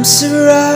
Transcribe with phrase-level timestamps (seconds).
[0.00, 0.69] I'm surrounded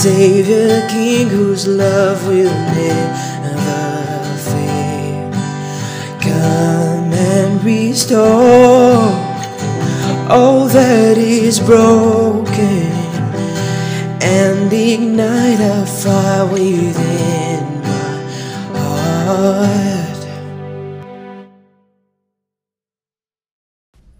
[0.00, 5.30] Savior King, whose love will never fail.
[6.22, 9.12] Come and restore
[10.30, 12.86] all that is broken
[14.22, 18.24] and ignite a fire within my
[19.26, 20.26] heart.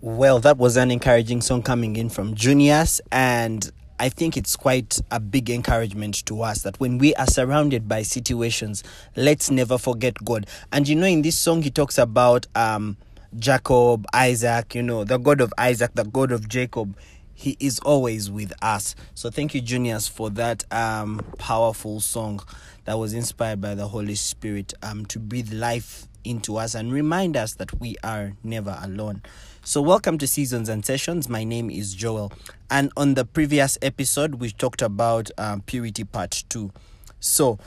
[0.02, 4.98] Well, that was an encouraging song coming in from Junius, and I think it's quite
[5.10, 8.82] a big encouragement to us that when we are surrounded by situations,
[9.14, 10.46] let's never forget God.
[10.72, 12.96] And you know, in this song, he talks about um,
[13.38, 16.96] Jacob, Isaac, you know, the God of Isaac, the God of Jacob.
[17.34, 18.94] He is always with us.
[19.14, 22.40] So thank you, Junius, for that um, powerful song
[22.86, 27.36] that was inspired by the Holy Spirit um, to breathe life into us and remind
[27.36, 29.20] us that we are never alone.
[29.62, 31.28] So, welcome to Seasons and Sessions.
[31.28, 32.32] My name is Joel,
[32.70, 36.72] and on the previous episode, we talked about um, purity part two.
[37.20, 37.58] So,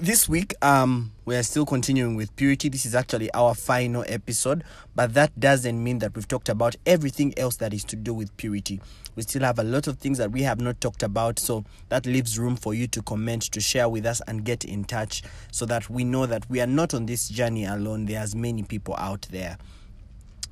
[0.00, 2.68] this week, um, we are still continuing with purity.
[2.68, 4.64] This is actually our final episode,
[4.96, 8.36] but that doesn't mean that we've talked about everything else that is to do with
[8.36, 8.80] purity.
[9.14, 12.06] We still have a lot of things that we have not talked about, so that
[12.06, 15.22] leaves room for you to comment, to share with us, and get in touch
[15.52, 18.06] so that we know that we are not on this journey alone.
[18.06, 19.58] There's many people out there.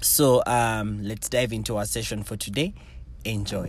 [0.07, 2.75] So, um, let's dive into our session for today.
[3.25, 3.69] Enjoy.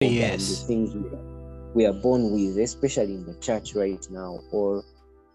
[0.00, 4.40] and the things we are, we are born with, especially in the church right now
[4.50, 4.82] or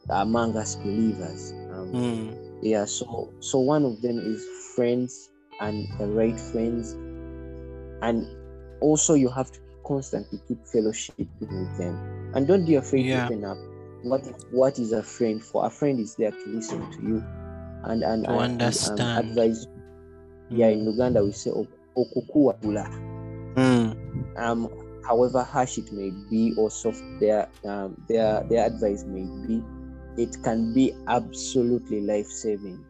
[0.10, 1.52] among us believers.
[1.72, 4.44] Um, Mm, Yeah, so so one of them is
[4.76, 5.30] friends
[5.62, 6.94] and the right friends,
[8.02, 8.26] and
[8.82, 13.28] also you have to constantly keep fellowship with them, and don't be afraid Yeah.
[13.28, 13.58] to open up.
[14.04, 14.22] What
[14.52, 15.66] what is a friend for?
[15.66, 17.24] A friend is there to listen to you,
[17.84, 19.28] and and, To and- and, um, understand.
[19.30, 19.68] advise.
[20.50, 22.88] Yeah, in Uganda we say "Ok- okukuwabula."
[23.56, 23.96] mm,
[24.38, 24.70] um,
[25.06, 29.62] however harsh it may be or soft their um, their their advice may be,
[30.18, 32.84] it can be absolutely life saving.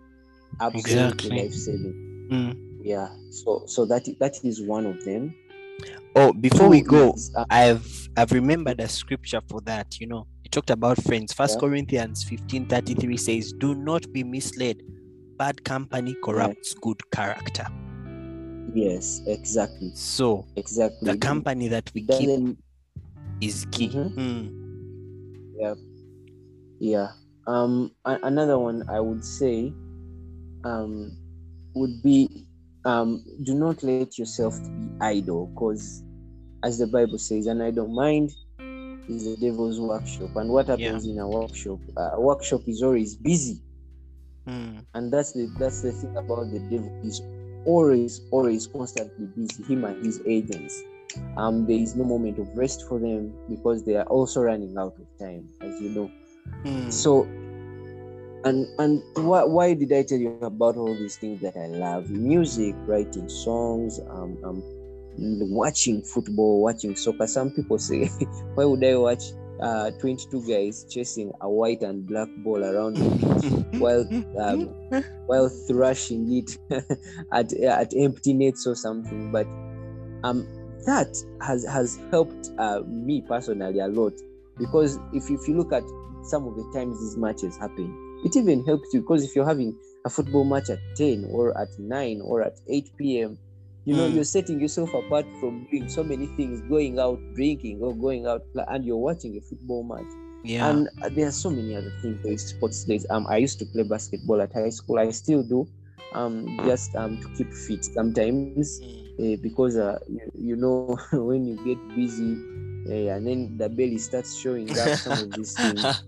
[0.60, 1.42] Absolutely Exactly.
[1.42, 2.28] life saving.
[2.32, 2.58] mm.
[2.84, 3.10] Yeah.
[3.30, 5.34] So so that that is one of them.
[6.16, 10.00] Oh, before we go, uh, I've I've remembered a scripture for that.
[10.00, 11.34] You know, you talked about friends.
[11.34, 11.62] First Yeah.
[11.62, 14.84] Corinthians fifteen thirty three says, "Do not be misled.
[15.44, 17.66] Bad company corrupts good character."
[18.74, 21.12] yes, exactly, So exactly.
[21.12, 22.30] the company that we keep
[23.42, 23.90] is key.
[23.90, 24.14] Mhm.
[24.16, 24.46] Mm,
[25.60, 25.76] yeah
[26.80, 27.10] yeah
[27.46, 29.74] um a- another one i would say
[30.64, 31.12] um
[31.76, 32.46] would be
[32.86, 36.04] um do not let yourself be idle because
[36.64, 38.32] as the bible says an idle mind
[39.10, 43.16] is the devil's workshop and what happens in a workshop uh, a workshop is always
[43.16, 43.60] busy
[44.48, 46.92] mm, and that's the that's the thing about the devil.
[47.02, 47.22] He's
[47.66, 50.82] always always constantly busy him and his agents.
[51.38, 54.96] Um there is no moment of rest for them because they are also running out
[55.00, 56.12] of time as you know.
[56.66, 56.92] Mm.
[56.92, 57.24] so
[58.46, 62.10] and and why, why did i tell you about all these things that i love?
[62.10, 64.64] Music writing songs um, um
[65.18, 67.28] watching football watching soccer.
[67.28, 68.06] Some people say
[68.56, 69.24] why would i watch
[69.64, 73.10] uh 22 guys chasing a white and black ball around the
[73.72, 74.06] pitch while
[74.40, 74.68] um,
[75.26, 76.58] while thrashing it
[77.32, 79.32] at at empty nets or something.
[79.32, 79.48] But
[80.24, 80.46] um
[80.86, 84.14] that has has helped uh, me personally a lot
[84.58, 85.84] because if, if you look at
[86.24, 89.78] some of the times these matches happen it even helps you because if you're having
[90.06, 93.38] a football match at 10 or at 9 or at 8 p.m
[93.86, 94.14] you know Mm.
[94.14, 98.42] you're setting yourself apart from doing so many things going out drinking or going out
[98.68, 100.12] and you're watching a football match.
[100.44, 100.70] Yeah.
[100.70, 104.42] and there are so many other things sports days um i used to play basketball
[104.42, 105.00] at high school.
[105.00, 105.68] I still do.
[106.14, 108.82] Um just um to keep fit sometimes
[109.20, 112.42] uh, because uh, you, you know when you get busy
[112.90, 116.04] uh, and then the belly starts showing up some of these things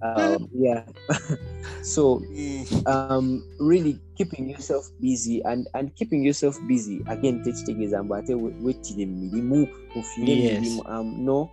[0.00, 0.84] um, yeah
[1.82, 2.66] So Mm.
[2.84, 3.84] um really
[4.16, 9.16] keeping yourself busy and and keeping yourself busy again tekitegeeza mbu ate we- wettire mu
[9.16, 10.52] mirimu ofiire Yes.
[10.52, 11.50] mirimu um, no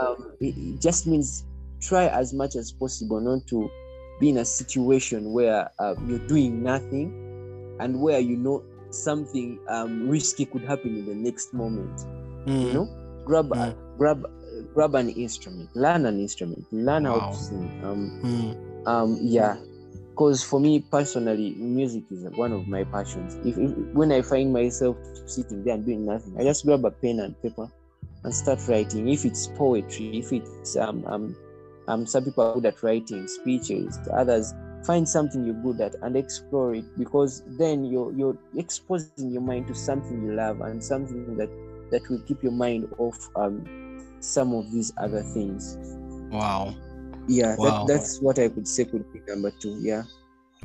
[0.00, 1.46] um, it, it just means
[1.80, 3.70] try as much as possible not to
[4.18, 7.12] be in a situation where uh, you're doing nothing
[7.78, 12.00] and where you know something um, risky could happen in the next moment
[12.46, 12.52] Mm.
[12.60, 12.88] you know
[13.24, 13.74] grab Mm.
[13.98, 14.26] grab
[14.74, 18.56] grab an instrument learn an instrument learn how to sing um, Mm.
[18.86, 19.56] um yeah.
[20.16, 23.36] Because for me personally music is one of my passions.
[23.44, 26.90] If, if when i find myself sitting there and doing nothing i just grab a
[26.90, 27.68] pen and paper
[28.24, 29.08] and start writing.
[29.08, 31.36] If it's poetry if it's um um,
[31.88, 34.54] um some people are good at writing speeches others
[34.86, 39.52] find something you're good at and explore it because then you're you're exposing your mind
[39.52, 41.50] to something you love and something that
[41.90, 43.66] that will keep your mind off um
[44.24, 45.76] some of these other things
[46.30, 46.74] Wow.
[47.28, 47.84] yeah Wow.
[47.86, 50.02] that, that's what i could say could be number two yeah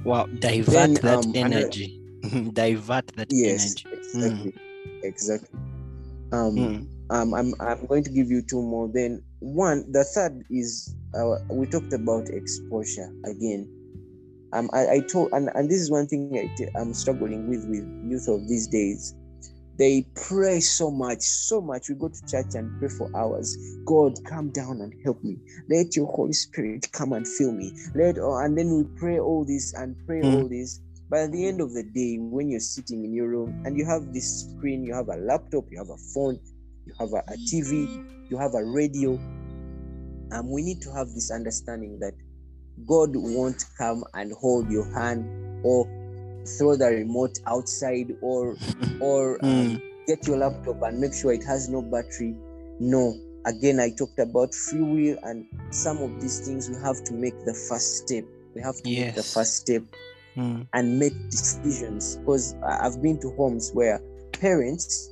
[0.05, 0.27] Wow.
[0.39, 1.99] Divert Then, that um, another- energy.
[2.53, 3.97] Divert that yes energy.
[3.99, 4.53] exactly
[5.03, 5.59] exactly
[6.31, 6.87] um Mm.
[7.09, 11.35] um I'm, I'm going to give you two more then one the third is uh,
[11.51, 13.67] we talked about exposure again
[14.53, 17.65] um i, I told and, and this is one thing I t- i'm struggling with
[17.67, 19.15] with youth of these days
[19.79, 21.89] they pray so much so much.
[21.89, 23.57] We go to church and pray for hours.
[23.87, 25.39] God come down and help me.
[25.69, 27.73] Let your holy spirit come and fill me.
[27.95, 30.33] Let oh, and then we pray all this and pray Mm.
[30.33, 30.81] all this.
[31.09, 33.85] But at the end of the day when you're sitting in your room and you
[33.85, 36.39] have this screen you have a laptop you have a phone
[36.85, 37.87] you have a, a tv
[38.29, 39.19] you have a radio
[40.33, 42.13] um, we need to have this understanding that
[42.87, 45.25] god won't come and hold your hand
[45.63, 45.85] or
[46.57, 48.55] throw the remote outside or
[49.01, 49.81] or um, Mm.
[50.07, 52.35] get your laptop and make sure it has no battery.
[52.79, 53.15] No.
[53.45, 57.33] Again i talked about free will and some of these things we have to make
[57.45, 58.25] the first step.
[58.55, 59.83] We have to make the first step
[60.37, 60.67] Mm.
[60.73, 62.17] and make decisions.
[62.17, 63.99] Because I've been to homes where
[64.33, 65.09] parents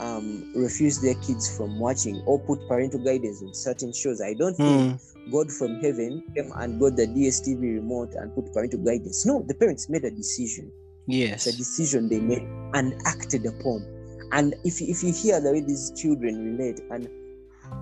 [0.00, 4.20] um, refuse their kids from watching or put parental guidance on certain shows.
[4.20, 5.30] I don't think Mm.
[5.30, 9.26] God from heaven came and got the DSTV remote and put parental guidance.
[9.26, 10.72] No, the parents made a decision.
[11.06, 11.46] Yes.
[11.46, 12.42] It's a decision they made
[12.74, 13.84] and acted upon.
[14.32, 17.08] And if if you hear the way these children relate and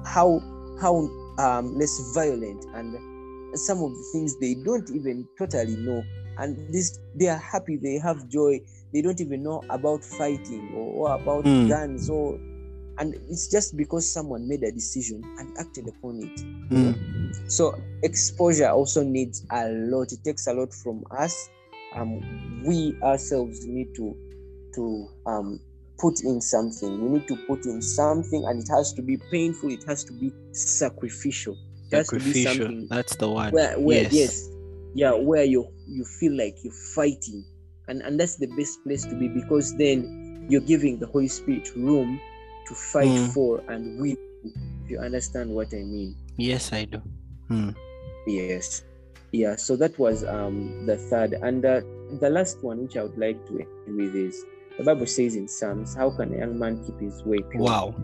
[0.04, 0.40] how
[0.80, 0.96] how
[1.38, 2.96] um, less violent and
[3.56, 6.02] some of the things they don't even totally know
[6.38, 8.60] and this they are happy they have joy
[8.92, 11.68] they don't even know about fighting or, or about Mm.
[11.68, 12.38] guns or
[13.00, 16.40] and it's just because someone made a decision and acted upon it
[16.70, 17.50] Mm.
[17.50, 21.48] so exposure also needs a lot it takes a lot from us
[21.94, 22.20] um
[22.66, 24.16] we ourselves need to
[24.74, 25.60] to um
[25.98, 29.70] put in something we need to put in something and it has to be painful
[29.70, 31.56] it has to be sacrificial
[31.90, 32.86] it has to be Sacrificial.
[32.90, 33.52] That's the word.
[33.52, 34.12] where, where yes.
[34.12, 34.48] yes.
[34.94, 37.44] Yeah where you you feel like you're fighting
[37.88, 41.68] and and that's the best place to be because then you're giving the holy spirit
[41.76, 42.20] room
[42.66, 43.32] to fight Mm.
[43.34, 44.52] for and with you,
[44.84, 47.02] if you understand what i mean Yes, I do.
[47.50, 47.74] Mm.
[48.26, 48.84] yes
[49.32, 51.80] yeah so that was um the third and uh,
[52.20, 54.44] the last one which i would like to end with is
[54.78, 57.94] the bible says in psalms how can a young man keep his way pure Wow.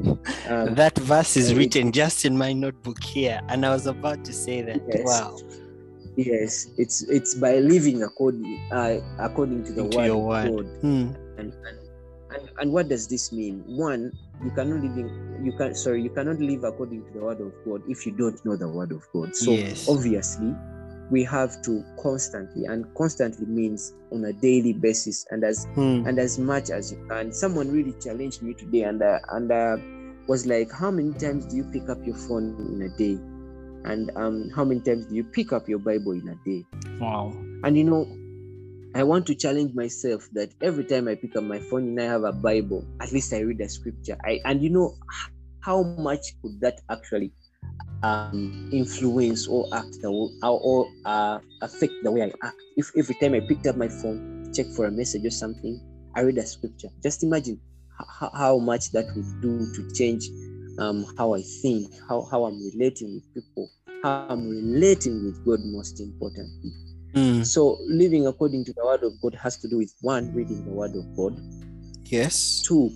[0.49, 4.33] um, that verse is written just in my notebook here, and I was about to
[4.33, 4.83] say that.
[4.89, 5.05] Yes.
[5.05, 5.39] Wow.
[6.17, 10.67] Yes it's it's by living according uh, according to the Into word your of god
[10.83, 11.17] Mm.
[11.39, 11.79] and, and
[12.31, 14.13] and and what does this mean one
[14.45, 17.53] you cannot live in you can sorry you cannot live according to the word of
[17.65, 19.89] god if you don't know the word of god so Yes.
[19.89, 20.55] obviously
[21.11, 26.07] we have to constantly and constantly means on a daily basis and as Mm.
[26.09, 29.77] and as much as you can someone really challenged me today and uh, and uh,
[30.29, 33.19] was like how many times do you pick up your phone in a day
[33.85, 36.65] and um how many times do you pick up your bible in a day
[37.01, 37.33] Wow.
[37.65, 38.07] and you know,
[38.95, 42.05] I want to challenge myself that every time I pick up my phone and I
[42.05, 44.17] have a Bible, at least I read a scripture.
[44.25, 44.95] I and you know
[45.61, 47.33] how much could that actually
[48.03, 52.57] um, influence or act the or, or uh, affect the way I act?
[52.77, 55.81] If every time I picked up my phone, check for a message or something,
[56.15, 56.89] I read a scripture.
[57.03, 57.61] Just imagine
[58.21, 60.29] how, how much that would do to change
[60.79, 63.71] um, how I think, how, how I'm relating with people,
[64.03, 66.73] how I'm relating with God, most importantly.
[67.15, 67.47] Mm.
[67.47, 70.73] So living according to the word of God has to do with one, reading the
[70.73, 71.41] word of God,
[72.05, 72.63] Yes.
[72.63, 72.91] two,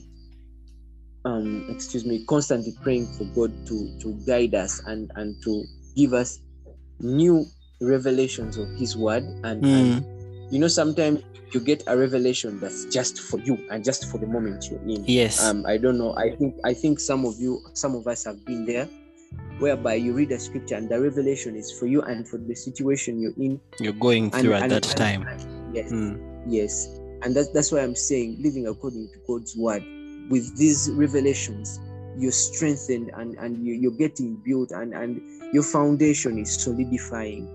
[1.24, 5.64] um, excuse me, constantly praying for God to to guide us and and to
[5.96, 6.40] give us
[7.00, 7.46] new
[7.80, 9.24] revelations of His word.
[9.44, 10.17] And, and Mm.
[10.50, 14.26] You know, sometimes you get a revelation that's just for you and just for the
[14.26, 15.04] moment you're in.
[15.06, 15.42] Yes.
[15.44, 16.14] Um, I don't know.
[16.16, 18.88] I think I think some of you, some of us have been there.
[19.58, 23.20] whereby you read a scripture and the revelation is for you and for the situation
[23.20, 23.60] you're in.
[23.80, 25.26] You're going And- through at and- that and- time.
[25.74, 26.16] Yes, Mm.
[26.46, 26.86] yes.
[27.22, 29.82] And that's that's why I'm saying living according to God's word.
[30.30, 31.80] With these revelations,
[32.16, 35.20] you're strengthened and, and you, you're getting built and, and
[35.52, 37.48] your foundation is solidifying.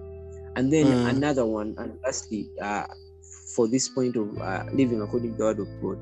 [0.56, 1.10] And then Mm.
[1.18, 2.86] another one, and lastly, uh,
[3.56, 6.00] for this point of uh, living according to the word of God,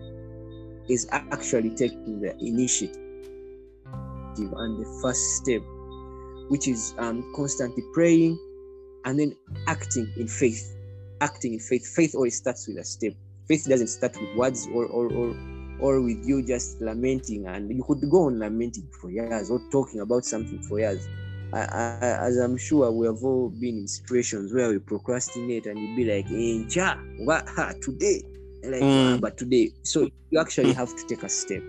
[0.89, 2.95] is actually taking the initiative
[4.37, 5.61] and the first step,
[6.49, 8.37] which is um, constantly praying
[9.05, 9.35] and then
[9.67, 10.75] acting in faith.
[11.21, 11.85] Acting in faith.
[11.95, 13.13] Faith always starts with a step.
[13.47, 15.35] Faith doesn't start with words or or or,
[15.79, 19.99] or with you just lamenting, and you could go on lamenting for years or talking
[20.01, 21.07] about something for years.
[21.53, 25.79] I, I, as I'm sure we have all been in situations where we procrastinate and
[25.79, 28.21] you be like, eh, cha, what, ha, today,
[28.63, 29.13] And like, Mm.
[29.13, 29.71] "Ah, but today.
[29.83, 31.61] So you actually have to take a step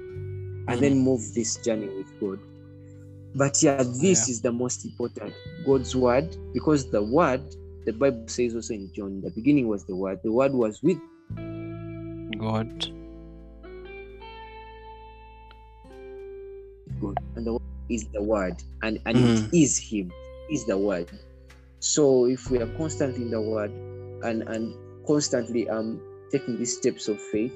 [0.69, 2.39] and then move this journey with God.
[3.35, 4.33] But yeah, this Yeah.
[4.33, 5.35] is the most important
[5.67, 7.43] God's word because the word,
[7.87, 10.99] the Bible says also in John, the beginning was the word, the word was with
[12.39, 12.69] God.
[17.01, 17.59] God, and the
[17.95, 19.49] is the word, and, and Mhm.
[19.53, 20.13] it is Him,
[20.51, 21.09] is the word.
[21.81, 23.71] So if we are constantly in the word
[24.23, 24.75] and and
[25.07, 27.53] constantly um taking these steps of faith,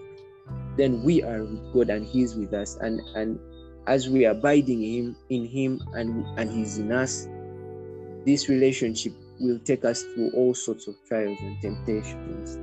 [0.77, 2.77] then we are with God and He is with us.
[2.81, 3.39] And and
[3.87, 7.27] as we are abiding in Him, in Him, and and He's in us,
[8.25, 12.59] this relationship will take us through all sorts of trials and temptations.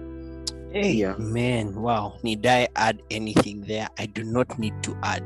[1.18, 2.18] Man, wow.
[2.24, 3.88] Need I add anything there?
[3.98, 5.24] I do not need to add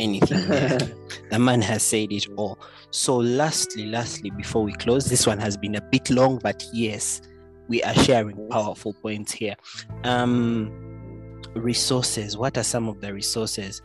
[0.00, 0.38] anything
[1.30, 2.58] the man has said it all.
[2.90, 7.22] So, lastly, lastly, before we close, this one has been a bit long, but yes,
[7.68, 9.54] we are sharing powerful points here.
[10.04, 10.70] Um,
[11.54, 12.36] resources.
[12.36, 13.82] What are some of the resources?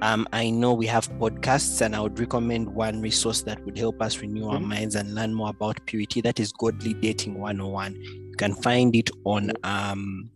[0.00, 4.00] Um, I know we have podcasts, and I would recommend one resource that would help
[4.00, 4.66] us renew our Mhm.
[4.66, 6.20] minds and learn more about purity.
[6.20, 7.96] That is Godly Dating 101.
[7.96, 10.30] You can find it on um,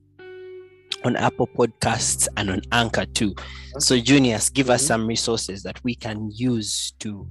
[1.05, 3.35] on Apple Podcasts and on Anchor too.
[3.79, 4.87] So, Juniors, give us Mhm.
[4.87, 7.27] some resources that we can use to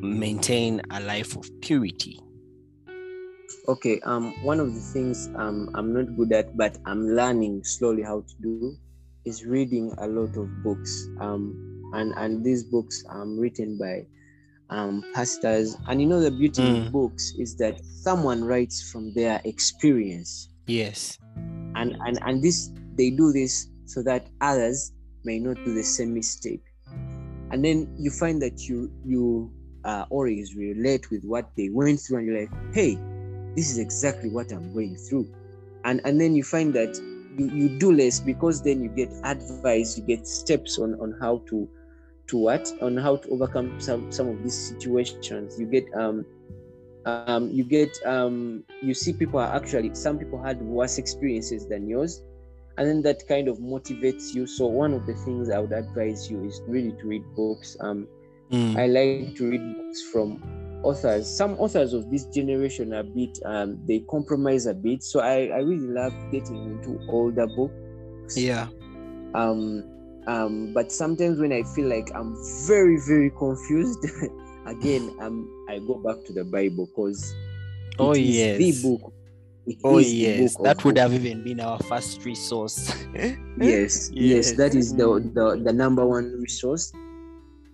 [0.00, 2.18] maintain a life of purity.
[3.66, 8.02] okay um one of the things um i'm not good at but i'm learning slowly
[8.02, 8.76] how to do
[9.24, 11.52] is reading a lot of books um
[11.94, 14.06] and and these books um written by
[14.70, 16.86] um pastors and you know the beauty Mm.
[16.86, 21.18] of books is that someone writes from their experience Yes.
[21.78, 24.92] And and and this they do this so that others
[25.24, 26.62] may not do the same mistake.
[27.50, 29.50] And then you find that you you
[29.84, 32.98] uh, always relate with what they went through and you're like hey
[33.54, 35.32] this is exactly what i'm going through.
[35.84, 36.96] And and then you find that
[37.38, 41.42] you, you do less because then you get advice you get steps on on how
[41.48, 41.68] to
[42.26, 45.58] to what on how to overcome some some of these situations.
[45.58, 46.26] You get um
[47.08, 51.88] um you get um you see people are actually some people had worse experiences than
[51.88, 52.22] yours
[52.76, 56.30] and then that kind of motivates you so one of the things i would advise
[56.30, 58.06] you is really to read books um
[58.50, 58.78] Mm.
[58.78, 60.42] I like to read books from
[60.82, 61.28] authors.
[61.28, 65.02] Some authors of this generation are a bit um, they compromise a bit.
[65.02, 68.36] So I, I really love getting into older books.
[68.36, 68.68] Yeah.
[69.34, 69.84] Um
[70.26, 72.34] um but sometimes when I feel like I'm
[72.66, 74.06] very, very confused,
[74.68, 77.34] again um I go back to the Bible because
[78.00, 78.82] Oh, the yes.
[78.82, 79.12] book.
[79.66, 80.54] It Oh, is the yes.
[80.56, 82.94] book That would have even been our first resource.
[83.14, 84.52] yes, yes, Yes.
[84.52, 85.34] that is the, Mm.
[85.34, 86.92] the the number one resource.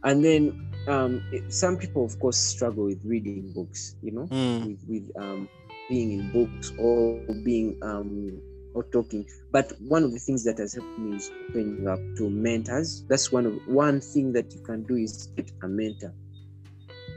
[0.02, 0.42] And then
[0.88, 3.96] um, some people, of course, struggle with reading books.
[4.02, 4.66] You know, Mm.
[4.66, 5.48] with with um,
[5.90, 8.40] being in books or being um,
[8.74, 9.24] or talking.
[9.52, 13.04] But one of the things that has helped me is opening up to mentors.
[13.08, 16.12] That's one of one thing that you can do is get a mentor.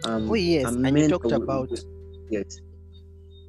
[0.08, 0.74] Um, Oh, yes.
[0.74, 1.70] And you talked about
[2.30, 2.60] yes,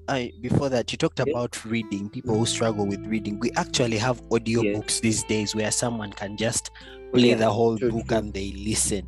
[0.08, 1.30] I before that you talked Yeah.
[1.30, 4.76] about reading people who struggle with reading we actually have audio Yes.
[4.76, 6.70] books these days where someone can just
[7.12, 8.16] play Yeah, the whole true, book true.
[8.18, 9.06] and they listen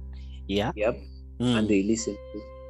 [0.49, 0.97] yeah yep,
[1.41, 1.59] Mm.
[1.59, 2.17] and they listen.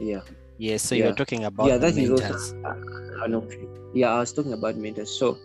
[0.01, 0.21] Yeah.
[0.59, 1.07] yes so yeah.
[1.07, 3.69] you're talking about yeah, that is mentors also uh, an option.
[3.95, 5.11] Yeah, I was talking about mentors.
[5.11, 5.37] So,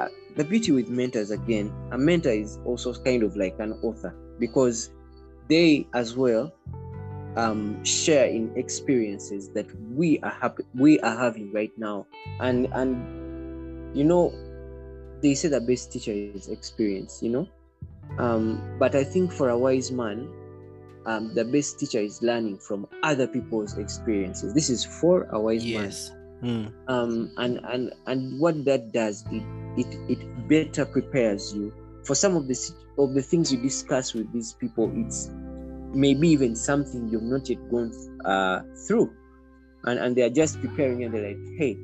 [0.00, 4.12] uh, the beauty with mentors again, a mentor is also kind of like an author
[4.40, 4.90] because
[5.48, 6.52] they as well
[7.36, 12.06] um, share in experiences that we are happy we are having right now,
[12.40, 13.06] and and
[13.94, 14.32] you know,
[15.22, 17.20] they say the best teacher is experience.
[17.22, 17.48] You know,
[18.18, 20.28] um, but I think for a wise man,
[21.06, 24.54] um, the best teacher is learning from other people's experiences.
[24.54, 26.12] This is for a wise man yes
[26.42, 26.72] Mm.
[26.88, 29.44] um, and and and what that does it
[29.76, 31.72] it it better prepares you
[32.04, 32.56] for some of the
[32.98, 35.30] of the things you discuss with these people it's
[35.94, 37.92] maybe even something you've not yet gone
[38.24, 39.12] uh, through.
[39.84, 41.76] And, and they're just preparing and they're like hey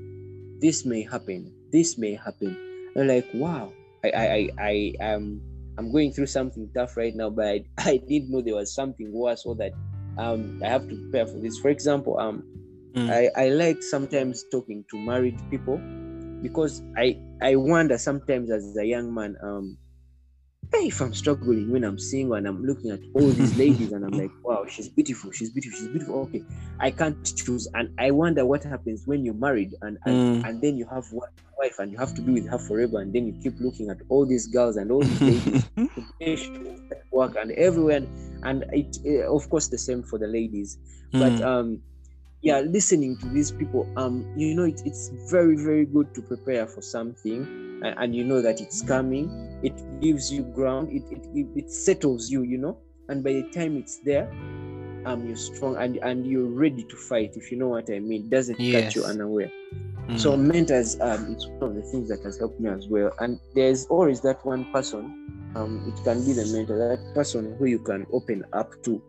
[0.61, 1.53] this may happen.
[1.73, 2.57] This may happen.
[2.97, 3.73] And like wow.
[4.05, 5.43] I i i, I am
[5.77, 9.13] i'm going through something tough right now but i, I didn't know there was something
[9.13, 9.73] worse or that
[10.17, 11.59] um i have to prepare for this.
[11.59, 12.45] For example um
[12.95, 13.11] Mm.
[13.11, 15.79] I, I like sometimes talking to married people
[16.43, 19.77] because I I wonder sometimes as a young man um
[20.75, 24.17] if I'm struggling when I'm single and I'm looking at all these ladies and I'm
[24.17, 26.45] like wow she's beautiful she's beautiful she's beautiful okay
[26.81, 30.41] I can't choose and I wonder what happens when you're married and and, Mm.
[30.45, 33.13] and then you have one wife and you have to be with her forever and
[33.13, 35.69] then you keep looking at all these girls and all these ladies
[37.13, 38.07] work and everywhere
[38.43, 40.79] and it eh, of course the same for the ladies
[41.13, 41.45] but Mm.
[41.45, 41.83] um
[42.43, 46.67] yeah listening to these people um you know it, it's very very good to prepare
[46.67, 47.49] for something
[47.83, 49.33] and, and you know that it's coming.
[49.63, 50.89] It gives you ground.
[50.91, 52.79] It, it it it settles you you know
[53.09, 54.29] and by the time it's there
[55.07, 58.29] um you're strong and and you're ready to fight if you know what i mean.
[58.29, 59.51] Doesn't catch you unaware.
[60.09, 60.19] Mm.
[60.19, 63.13] so mentors um it's one of the things that has helped me as well.
[63.21, 67.67] And there's always that one person um it can be the mentor that person who
[67.67, 69.03] you can open up to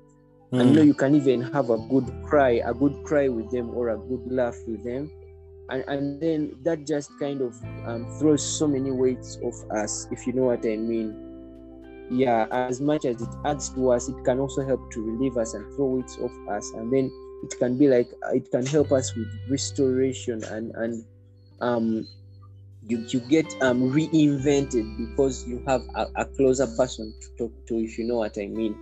[0.57, 0.83] and you know Mm.
[0.83, 4.21] you can even have a good cry a good cry with them or a good
[4.31, 5.11] laugh with them.
[5.69, 10.25] And and then that just kind of um, throws so many weights off us if
[10.27, 11.15] you know what i mean.
[12.09, 15.53] Yeah as much as it adds to us it can also help to relieve us
[15.53, 16.71] and throw weights off us.
[16.75, 17.11] And then
[17.43, 21.05] it can be like it can help us with restoration and and
[21.61, 22.07] um
[22.81, 27.77] you, you get um reinvented because you have a, a closer person to talk to
[27.77, 28.75] if you know what i mean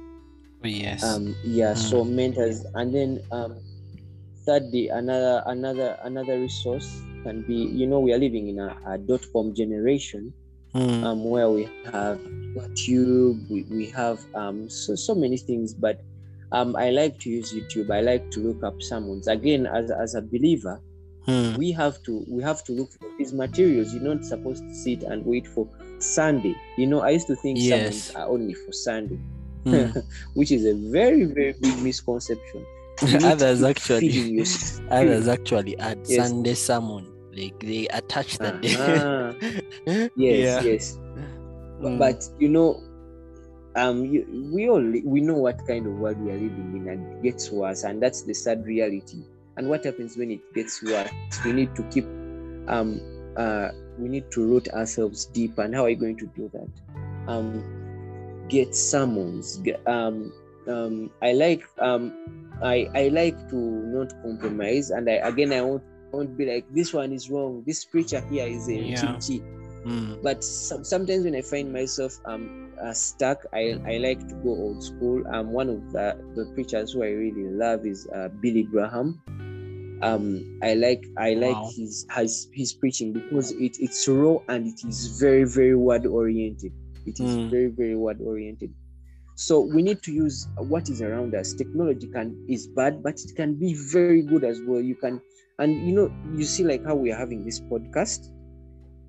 [0.63, 1.03] yes.
[1.03, 1.77] um yeah Mm.
[1.77, 3.55] so mentors and then um
[4.45, 8.97] thirdly another another another resource can be you know we are living in a, a
[8.97, 10.33] dot-com generation
[10.73, 11.03] Mm.
[11.03, 12.19] um where we have
[12.53, 16.01] youtube we, we have um so so many things but
[16.51, 20.15] um i like to use youtube i like to look up sermons again as, as
[20.15, 20.79] a believer
[21.27, 21.57] Mm.
[21.57, 25.03] we have to we have to look for these materials you're not supposed to sit
[25.03, 25.67] and wait for
[25.99, 27.69] sunday you know i used to think Yes.
[27.69, 29.19] sermons are only for sunday
[29.67, 30.03] Mm.
[30.33, 32.65] which is a very very big misconception
[33.23, 34.91] others actually feeding your spirit.
[34.91, 36.29] others actually add Yes.
[36.29, 37.05] Sunday sermon.
[37.31, 38.55] Like they attach that.
[38.65, 40.09] Uh-huh.
[40.15, 40.61] yes Yeah.
[40.61, 40.97] yes
[41.79, 41.99] Mm.
[41.99, 42.81] but you know
[43.75, 47.05] um you, we all we know what kind of world we are living in and
[47.13, 49.21] it gets worse and that's the sad reality
[49.57, 51.11] and what happens when it gets worse
[51.45, 52.05] we need to keep
[52.67, 52.99] um
[53.37, 56.67] uh we need to root ourselves deep and how are you going to do that
[57.31, 57.61] um
[58.49, 60.31] get sermons um
[60.67, 62.13] um i like um
[62.63, 66.93] i i like to not compromise and i again i won't won't be like this
[66.93, 69.17] one is wrong this preacher here is a Yeah.
[69.85, 70.17] Mm.
[70.21, 72.49] but some, sometimes when I find myself um
[72.83, 75.23] uh, stuck, I, I like to go old school.
[75.33, 79.19] Um, one of the, the preachers who I really love is uh, Billy Graham.
[80.01, 81.71] Um, I like I like Wow.
[81.75, 86.71] his his his preaching because it, it's raw and it is very very word oriented.
[87.07, 87.49] It is Mm.
[87.49, 88.73] very very word oriented.
[89.35, 91.53] So we need to use what is around us.
[91.53, 94.81] Technology can is bad, but it can be very good as well.
[94.81, 95.21] You can
[95.59, 98.19] and you know you see like how we are having this podcast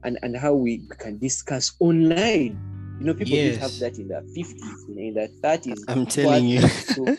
[0.05, 2.57] and and how we can discuss online
[3.01, 6.61] you know people didn't have that in the 50s in the 30s I'm telling you.
[6.95, 7.11] to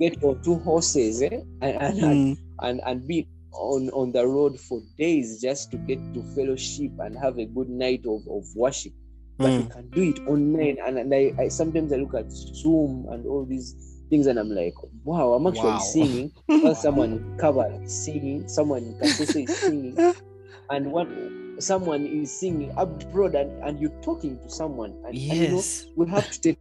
[0.00, 1.30] get on two horses eh?
[1.62, 2.38] and, and, and, Mm.
[2.62, 7.16] and and be on on the road for days just to get to fellowship and
[7.18, 8.92] have a good night of, of worship
[9.38, 9.70] but Mm.
[9.70, 13.44] can do it online and, and I, I sometimes i look at zoom and all
[13.44, 13.74] these
[14.10, 15.78] things and i'm like wow i'm actually Wow.
[15.78, 19.96] singing while someone cover is singing someone in Kasese is singing
[20.70, 25.48] and one someone is singing abroad and, and you're talking to someone and, and you
[25.48, 25.86] know Yes.
[25.96, 26.58] we have to take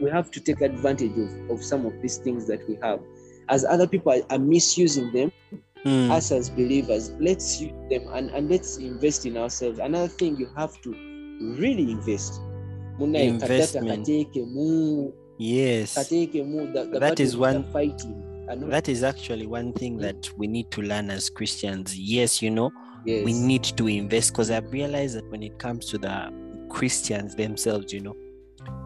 [0.00, 3.00] we have to take advantage of, of some of these things that we have
[3.48, 5.32] as other people are, are misusing them
[5.84, 6.10] Mm.
[6.10, 10.48] us as believers let's use them and, and let's invest in ourselves another thing you
[10.56, 12.40] have to really invest
[13.26, 14.06] Investment.
[15.38, 15.94] Yes.
[16.72, 20.30] the, the That is battles we are one- fighting That is actually one thing that
[20.36, 21.98] we need to learn as Christians.
[21.98, 22.70] Yes, you know,
[23.04, 23.24] yes.
[23.24, 26.32] we need to invest because I've realized that when it comes to the
[26.68, 28.14] Christians themselves, you know,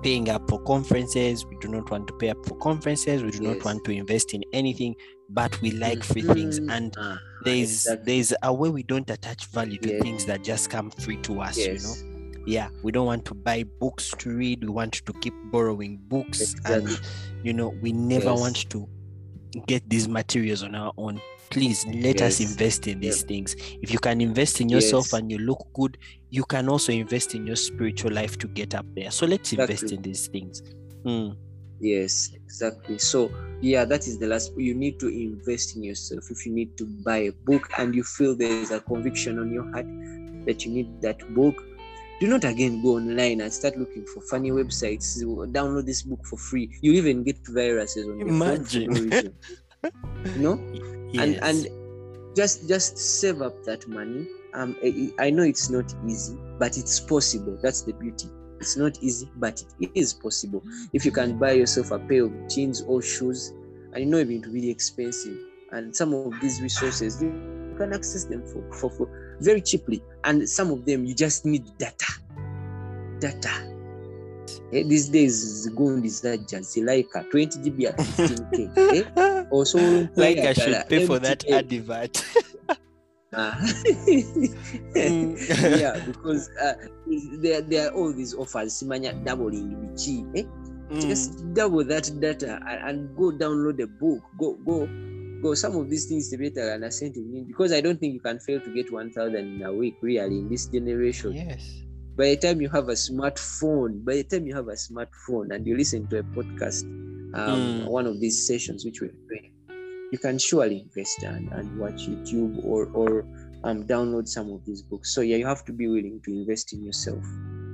[0.02, 3.40] paying up for conferences, we do not want to pay up for conferences, we do
[3.40, 4.94] not want to invest in anything,
[5.28, 6.60] but we like free things.
[6.60, 6.70] Mhm.
[6.76, 8.04] And Ah, there's exactly.
[8.14, 10.02] there's a way we don't attach value to Yes.
[10.02, 11.94] things that just come free to us, you know.
[12.48, 15.98] Yes Yeah, we don't want to buy books to read, we want to keep borrowing
[16.08, 16.98] books and
[17.42, 18.40] you know we never Yes.
[18.40, 18.88] want to
[19.66, 23.28] get these materials on our own please let us invest in these Yep.
[23.28, 25.12] things if you can invest in yourself Yes.
[25.14, 25.96] and you look good
[26.30, 29.92] you can also invest in your spiritual life to get up there so let's invest
[29.92, 30.62] in these things
[31.06, 31.36] Mm,
[31.80, 32.98] Yes, exactly.
[32.98, 33.30] So
[33.60, 34.52] yeah, that is the last.
[34.56, 36.24] You need to invest in yourself.
[36.30, 39.52] If you need to buy a book and you feel there is a conviction on
[39.52, 39.86] your heart
[40.46, 41.54] that you need that book,
[42.20, 45.22] do not again go online and start looking for funny websites.
[45.22, 46.76] Download this book for free.
[46.82, 49.32] You even get viruses on your phone Imagine.
[50.24, 50.60] you know,
[51.12, 51.38] Yes.
[51.42, 54.26] and and just just save up that money.
[54.54, 57.58] Um, I, I know it's not easy, but it's possible.
[57.62, 58.28] That's the beauty.
[58.60, 60.62] It's not easy, but it is possible.
[60.92, 63.52] If you can buy yourself a pair of jeans or shoes,
[63.92, 65.38] and you know it's going to be expensive,
[65.72, 67.22] and some of these resources
[67.78, 71.64] can access them for, for, for very cheaply, and some of them you just need
[71.78, 72.12] data.
[73.20, 73.50] Data.
[74.72, 79.44] Eh, these days gundi zajja zilaika 20 gb at 15k eh?
[79.50, 82.22] osobola like I should pay for that advert.
[83.36, 83.60] Ah.
[84.96, 85.36] Mm.
[85.80, 86.72] yeah, because uh,
[87.42, 88.72] there, there are all these offers.
[88.72, 90.48] Simanya doubling biki, eh?
[90.88, 91.00] Mm.
[91.04, 94.24] Just double that data and, and go download a book.
[94.40, 94.88] Go, go,
[95.42, 95.54] go.
[95.54, 98.20] Some of these things the better and sent to me because I don't think you
[98.20, 99.96] can fail to get one thousand in a week.
[100.00, 101.82] Really, in this generation, Yes.
[102.16, 105.66] by the time you have a smartphone, by the time you have a smartphone and
[105.66, 106.84] you listen to a podcast,
[107.34, 107.86] um, Mm.
[107.88, 109.52] one of these sessions which we're doing,
[110.12, 113.24] you can surely invest and, and watch YouTube or or
[113.64, 115.14] um, download some of these books.
[115.14, 117.24] So yeah, you have to be willing to invest in yourself.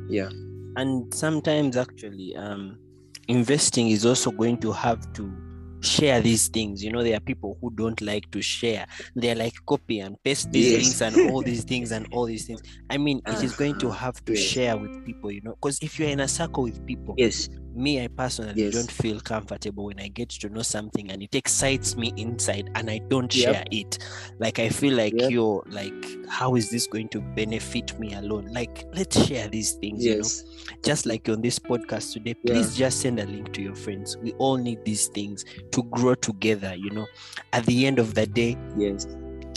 [0.09, 0.31] Yeah.
[0.77, 2.77] and sometimes actually um
[3.29, 5.23] investing is also going to have to
[5.85, 9.55] share these things you know there are people who don't like to share they're like
[9.67, 10.83] copy and paste these Yes.
[10.83, 13.89] links and all these things and all these things i mean it is going to
[13.89, 13.99] Uh-huh.
[14.07, 14.43] have to Yes.
[14.43, 17.49] share with people you know because if you're in a circle with people Yes.
[17.77, 18.73] Me i personally Yes.
[18.75, 22.91] don't feel comfortable when i get to know something and it excites me inside and
[22.91, 23.55] i don't Yep.
[23.55, 23.99] share it
[24.39, 25.31] like i feel like Yep.
[25.31, 25.93] you're like
[26.29, 30.29] how is this going to benefit me alone like let's share these things you know
[30.83, 34.33] just like on this podcast today please just send a link to your friends we
[34.35, 37.07] all need these things to grow together you know
[37.53, 39.07] at the end of the day Yes.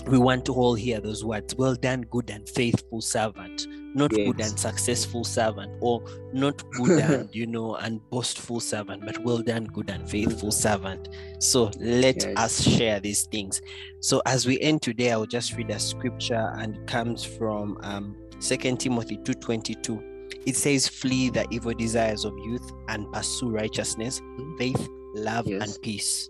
[0.09, 4.39] We want to all hear those words well done good and faithful servant not good
[4.39, 9.65] and successful servant or not good and you know and boastful servant but well done
[9.65, 12.33] good and faithful servant so let Yes.
[12.37, 13.61] us share these things
[14.01, 18.15] so as we end today i'll just read a scripture and it comes from um
[18.39, 20.03] 2 timothy 2.22
[20.45, 24.21] it says flee the evil desires of youth and pursue righteousness
[24.57, 25.61] faith love Yes.
[25.73, 26.29] and peace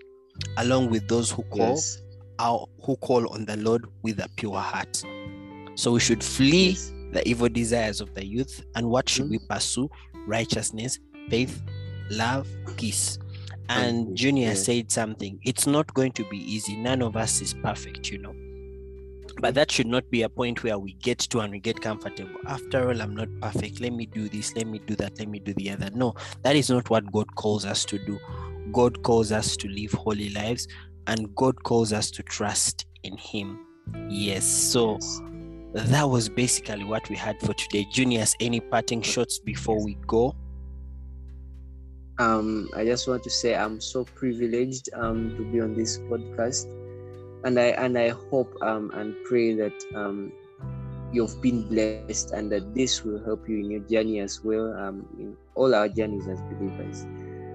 [0.57, 2.01] along with those who call Yes.
[2.39, 5.03] Our, who call on the Lord with a pure heart.
[5.75, 6.91] So we should flee Yes.
[7.13, 8.63] the evil desires of the youth.
[8.75, 9.31] And what should Mhm.
[9.31, 9.89] we pursue?
[10.27, 11.61] Righteousness, faith,
[12.09, 12.47] love,
[12.77, 13.17] peace.
[13.69, 14.65] And Junior yes.
[14.65, 15.39] said something.
[15.43, 16.75] It's not going to be easy.
[16.77, 18.33] None of us is perfect, you know.
[19.39, 22.39] But that should not be a point where we get to and we get comfortable.
[22.47, 23.79] After all, I'm not perfect.
[23.79, 25.91] Let me do this, let me do that, let me do the other.
[25.93, 28.17] No, that is not what God calls us to do.
[28.71, 30.67] God calls us to live holy lives
[31.07, 33.59] and God calls us to trust in Him.
[34.09, 34.45] Yes.
[34.45, 34.99] So
[35.73, 37.87] that was basically what we had for today.
[37.91, 40.35] Juniors, any parting shots before we go?
[42.19, 46.65] um, I just want to say I'm so privileged um, to be on this podcast,
[47.43, 50.31] and I and I hope um, and pray that um,
[51.11, 55.05] you've been blessed and that this will help you in your journey as well, um,
[55.19, 57.05] in all our journeys as believers.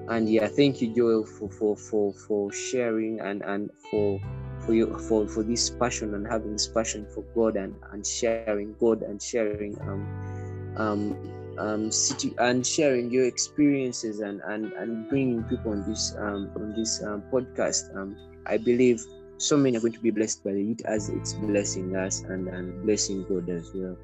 [0.08, 4.20] And yeah, thank you, Joel, for for for for sharing and and for
[4.60, 8.74] for you for for this passion and having this passion for God and and sharing
[8.80, 11.90] God and sharing um um um
[12.38, 17.22] and sharing your experiences and and and bringing people on this um on this um,
[17.30, 19.04] podcast um i believe
[19.36, 22.82] so many are going to be blessed by it as it's blessing us and and
[22.84, 23.96] blessing god as well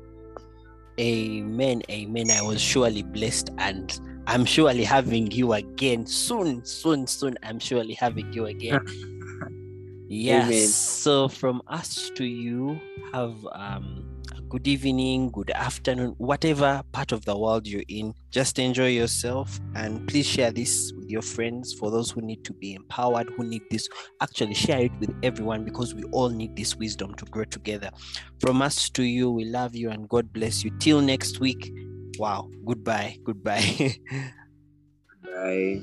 [1.00, 1.80] Amen.
[1.90, 2.28] Amen.
[2.32, 7.38] I was surely blessed and I'm surely having you again soon, soon, soon.
[7.42, 8.84] I'm surely having you again.
[10.06, 10.44] yes.
[10.44, 10.66] Amen.
[10.68, 12.78] So from us to you,
[13.14, 14.04] have um
[14.36, 18.12] a good evening, good afternoon, whatever part of the world you're in.
[18.30, 22.52] Just enjoy yourself and please share this with your friends for those who need to
[22.52, 23.88] be empowered, who need this.
[24.20, 27.88] Actually, share it with everyone because we all need this wisdom to grow together.
[28.42, 30.70] From us to you, we love you and God bless you.
[30.78, 31.72] Till next week.
[32.16, 32.48] Wow.
[32.64, 33.18] Goodbye.
[33.24, 33.96] Goodbye.
[35.22, 35.82] bye